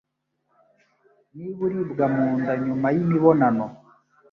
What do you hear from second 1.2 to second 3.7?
Niba uribwa mu nda nyuma y'imibonano